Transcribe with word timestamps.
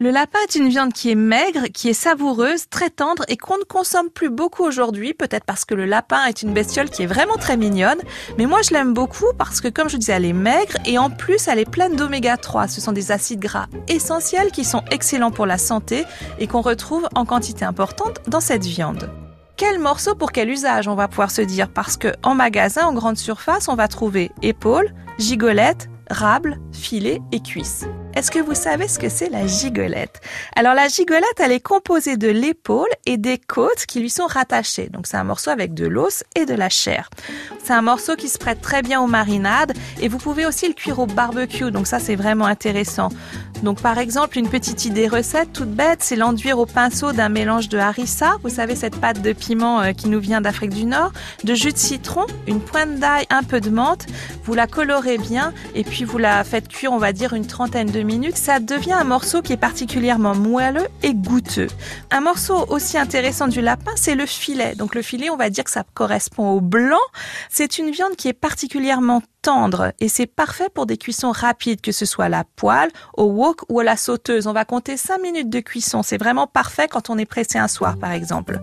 Le 0.00 0.10
lapin 0.10 0.40
est 0.42 0.56
une 0.56 0.68
viande 0.68 0.92
qui 0.92 1.12
est 1.12 1.14
maigre, 1.14 1.66
qui 1.72 1.88
est 1.88 1.92
savoureuse, 1.92 2.68
très 2.68 2.90
tendre 2.90 3.22
et 3.28 3.36
qu'on 3.36 3.58
ne 3.58 3.62
consomme 3.62 4.10
plus 4.10 4.28
beaucoup 4.28 4.64
aujourd'hui, 4.64 5.14
peut-être 5.14 5.44
parce 5.44 5.64
que 5.64 5.76
le 5.76 5.84
lapin 5.84 6.24
est 6.26 6.42
une 6.42 6.52
bestiole 6.52 6.90
qui 6.90 7.04
est 7.04 7.06
vraiment 7.06 7.36
très 7.36 7.56
mignonne, 7.56 8.00
mais 8.36 8.46
moi 8.46 8.60
je 8.62 8.72
l'aime 8.72 8.92
beaucoup 8.92 9.32
parce 9.38 9.60
que 9.60 9.68
comme 9.68 9.88
je 9.88 9.96
disais, 9.96 10.14
elle 10.14 10.24
est 10.24 10.32
maigre 10.32 10.78
et 10.84 10.98
en 10.98 11.10
plus 11.10 11.46
elle 11.46 11.60
est 11.60 11.70
pleine 11.70 11.94
d'oméga 11.94 12.36
3. 12.36 12.66
Ce 12.66 12.80
sont 12.80 12.90
des 12.90 13.12
acides 13.12 13.38
gras 13.38 13.66
essentiels 13.86 14.50
qui 14.50 14.64
sont 14.64 14.82
excellents 14.90 15.30
pour 15.30 15.46
la 15.46 15.58
santé 15.58 16.04
et 16.40 16.48
qu'on 16.48 16.60
retrouve 16.60 17.08
en 17.14 17.24
quantité 17.24 17.64
importante 17.64 18.18
dans 18.26 18.40
cette 18.40 18.64
viande. 18.64 19.08
Quel 19.56 19.78
morceau 19.78 20.16
pour 20.16 20.32
quel 20.32 20.50
usage 20.50 20.88
on 20.88 20.96
va 20.96 21.06
pouvoir 21.06 21.30
se 21.30 21.42
dire 21.42 21.68
parce 21.68 21.96
que 21.96 22.08
en 22.24 22.34
magasin, 22.34 22.84
en 22.84 22.94
grande 22.94 23.16
surface, 23.16 23.68
on 23.68 23.76
va 23.76 23.86
trouver 23.86 24.32
épaules, 24.42 24.92
gigolettes, 25.20 25.88
rable, 26.10 26.58
filet 26.72 27.22
et 27.30 27.38
cuisse. 27.38 27.86
Est-ce 28.16 28.30
que 28.30 28.38
vous 28.38 28.54
savez 28.54 28.86
ce 28.86 28.98
que 28.98 29.08
c'est 29.08 29.28
la 29.28 29.46
gigolette? 29.46 30.20
Alors 30.54 30.74
la 30.74 30.86
gigolette, 30.86 31.40
elle 31.40 31.50
est 31.50 31.60
composée 31.60 32.16
de 32.16 32.28
l'épaule 32.28 32.88
et 33.06 33.16
des 33.16 33.38
côtes 33.38 33.86
qui 33.86 33.98
lui 33.98 34.10
sont 34.10 34.26
rattachées. 34.26 34.88
Donc 34.88 35.08
c'est 35.08 35.16
un 35.16 35.24
morceau 35.24 35.50
avec 35.50 35.74
de 35.74 35.86
l'os 35.86 36.22
et 36.36 36.46
de 36.46 36.54
la 36.54 36.68
chair. 36.68 37.10
C'est 37.62 37.72
un 37.72 37.82
morceau 37.82 38.14
qui 38.14 38.28
se 38.28 38.38
prête 38.38 38.60
très 38.60 38.82
bien 38.82 39.00
aux 39.00 39.08
marinades 39.08 39.72
et 40.00 40.06
vous 40.06 40.18
pouvez 40.18 40.46
aussi 40.46 40.68
le 40.68 40.74
cuire 40.74 41.00
au 41.00 41.06
barbecue. 41.06 41.72
Donc 41.72 41.88
ça 41.88 41.98
c'est 41.98 42.14
vraiment 42.14 42.46
intéressant. 42.46 43.08
Donc 43.62 43.80
par 43.80 43.98
exemple, 43.98 44.38
une 44.38 44.48
petite 44.48 44.84
idée 44.84 45.08
recette 45.08 45.52
toute 45.52 45.70
bête, 45.70 46.02
c'est 46.02 46.16
l'enduire 46.16 46.58
au 46.58 46.66
pinceau 46.66 47.12
d'un 47.12 47.28
mélange 47.28 47.68
de 47.68 47.78
harissa, 47.78 48.36
vous 48.42 48.50
savez 48.50 48.76
cette 48.76 48.96
pâte 48.96 49.22
de 49.22 49.32
piment 49.32 49.80
euh, 49.80 49.92
qui 49.92 50.08
nous 50.08 50.20
vient 50.20 50.40
d'Afrique 50.40 50.74
du 50.74 50.84
Nord, 50.84 51.12
de 51.44 51.54
jus 51.54 51.72
de 51.72 51.78
citron, 51.78 52.26
une 52.46 52.60
pointe 52.60 52.98
d'ail, 52.98 53.26
un 53.30 53.42
peu 53.42 53.60
de 53.60 53.70
menthe, 53.70 54.06
vous 54.44 54.54
la 54.54 54.66
colorez 54.66 55.18
bien 55.18 55.52
et 55.74 55.84
puis 55.84 56.04
vous 56.04 56.18
la 56.18 56.44
faites 56.44 56.68
cuire 56.68 56.92
on 56.92 56.98
va 56.98 57.12
dire 57.12 57.32
une 57.32 57.46
trentaine 57.46 57.90
de 57.90 58.02
minutes, 58.02 58.36
ça 58.36 58.60
devient 58.60 58.92
un 58.92 59.04
morceau 59.04 59.42
qui 59.42 59.52
est 59.52 59.58
particulièrement 59.58 60.34
moelleux 60.34 60.86
et 61.02 61.14
goûteux. 61.14 61.68
Un 62.10 62.20
morceau 62.20 62.66
aussi 62.68 62.98
intéressant 62.98 63.48
du 63.48 63.60
lapin, 63.60 63.92
c'est 63.96 64.14
le 64.14 64.26
filet. 64.26 64.74
Donc 64.74 64.94
le 64.94 65.02
filet, 65.02 65.30
on 65.30 65.36
va 65.36 65.50
dire 65.50 65.64
que 65.64 65.70
ça 65.70 65.84
correspond 65.94 66.50
au 66.50 66.60
blanc. 66.60 67.00
C'est 67.50 67.78
une 67.78 67.90
viande 67.90 68.16
qui 68.16 68.28
est 68.28 68.32
particulièrement 68.32 69.22
tendre 69.44 69.92
et 70.00 70.08
c'est 70.08 70.26
parfait 70.26 70.68
pour 70.72 70.86
des 70.86 70.96
cuissons 70.96 71.30
rapides, 71.30 71.82
que 71.82 71.92
ce 71.92 72.06
soit 72.06 72.24
à 72.24 72.28
la 72.30 72.44
poêle, 72.56 72.90
au 73.16 73.24
wok 73.24 73.60
ou 73.68 73.80
à 73.80 73.84
la 73.84 73.96
sauteuse. 73.96 74.46
On 74.46 74.54
va 74.54 74.64
compter 74.64 74.96
5 74.96 75.20
minutes 75.20 75.50
de 75.50 75.60
cuisson. 75.60 76.02
C'est 76.02 76.16
vraiment 76.16 76.46
parfait 76.46 76.88
quand 76.88 77.10
on 77.10 77.18
est 77.18 77.26
pressé 77.26 77.58
un 77.58 77.68
soir, 77.68 77.98
par 77.98 78.12
exemple. 78.12 78.58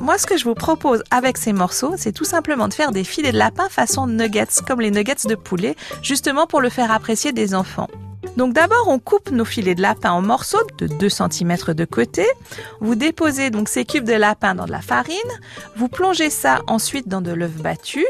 Moi, 0.00 0.18
ce 0.18 0.26
que 0.26 0.36
je 0.36 0.44
vous 0.44 0.54
propose 0.54 1.02
avec 1.10 1.38
ces 1.38 1.54
morceaux, 1.54 1.94
c'est 1.96 2.12
tout 2.12 2.24
simplement 2.24 2.68
de 2.68 2.74
faire 2.74 2.92
des 2.92 3.04
filets 3.04 3.32
de 3.32 3.38
lapin 3.38 3.68
façon 3.70 4.06
nuggets, 4.06 4.62
comme 4.66 4.82
les 4.82 4.90
nuggets 4.90 5.26
de 5.26 5.34
poulet, 5.34 5.74
justement 6.02 6.46
pour 6.46 6.60
le 6.60 6.68
faire 6.68 6.90
apprécier 6.90 7.32
des 7.32 7.54
enfants. 7.54 7.88
Donc 8.40 8.54
d'abord, 8.54 8.88
on 8.88 8.98
coupe 8.98 9.30
nos 9.32 9.44
filets 9.44 9.74
de 9.74 9.82
lapin 9.82 10.12
en 10.12 10.22
morceaux 10.22 10.66
de 10.78 10.86
2 10.86 11.08
cm 11.10 11.56
de 11.74 11.84
côté. 11.84 12.24
Vous 12.80 12.94
déposez 12.94 13.50
donc 13.50 13.68
ces 13.68 13.84
cubes 13.84 14.06
de 14.06 14.14
lapin 14.14 14.54
dans 14.54 14.64
de 14.64 14.70
la 14.70 14.80
farine. 14.80 15.14
Vous 15.76 15.88
plongez 15.88 16.30
ça 16.30 16.62
ensuite 16.66 17.06
dans 17.06 17.20
de 17.20 17.32
l'œuf 17.32 17.52
battu. 17.56 18.02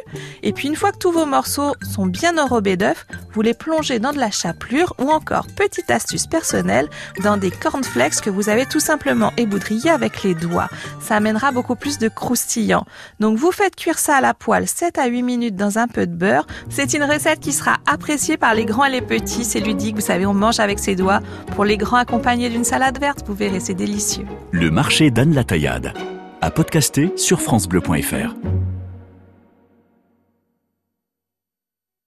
Et 0.45 0.53
puis 0.53 0.69
une 0.69 0.77
fois 0.77 0.93
que 0.93 0.99
tous 0.99 1.11
vos 1.11 1.27
morceaux 1.27 1.75
sont 1.83 2.07
bien 2.07 2.39
enrobés 2.39 2.77
d'œuf, 2.77 3.09
vous 3.33 3.43
les 3.43 3.55
plongez 3.55 3.99
dans 3.99 4.13
de 4.13 4.21
la 4.21 4.31
chapelure 4.31 4.95
ou 5.01 5.11
encore, 5.11 5.49
petite 5.49 5.91
astuce 5.91 6.29
personnelle, 6.29 6.89
dans 7.25 7.37
des 7.37 7.51
cornflakes 7.51 8.21
que 8.21 8.31
vous 8.31 8.49
avez 8.49 8.67
tout 8.67 8.79
simplement 8.79 9.33
éboudriés 9.37 9.91
avec 9.91 10.23
les 10.23 10.37
doigts. 10.37 10.69
Ça 11.01 11.17
amènera 11.17 11.51
beaucoup 11.51 11.75
plus 11.75 11.99
de 11.99 12.07
croustillant. 12.07 12.87
Donc 13.19 13.37
vous 13.37 13.51
faites 13.51 13.75
cuire 13.75 13.99
ça 13.99 14.15
à 14.15 14.21
la 14.21 14.35
poêle 14.35 14.69
7 14.69 14.97
à 14.97 15.07
8 15.09 15.25
minutes 15.25 15.57
dans 15.57 15.79
un 15.79 15.89
peu 15.89 16.07
de 16.07 16.15
beurre. 16.15 16.47
C'est 16.69 16.95
une 16.95 17.03
recette 17.03 17.41
qui 17.41 17.53
sera 17.53 17.79
appréciée 17.85 18.37
par 18.37 18.55
les 18.55 18.65
grands 18.65 18.85
et 18.85 18.91
les 18.91 19.03
petits. 19.03 19.45
C'est 19.45 19.59
ludique, 19.59 19.97
vous 19.97 20.01
savez, 20.01 20.20
on 20.27 20.35
mange 20.35 20.61
avec 20.61 20.79
ses 20.79 20.95
doigts. 20.95 21.21
Pour 21.55 21.65
les 21.65 21.77
grands 21.77 21.99
accompagnés 21.99 22.49
d'une 22.49 22.65
salade 22.65 22.99
verte, 22.99 23.25
vous 23.27 23.35
verrez, 23.35 23.61
c'est 23.61 23.75
délicieux. 23.75 24.27
Le 24.51 24.71
marché 24.71 25.11
d'Anne 25.11 25.35
la 25.35 25.45
Taillade. 25.45 25.93
À 26.41 26.51
podcaster 26.51 27.13
sur 27.17 27.41
FranceBleu.fr. 27.41 28.35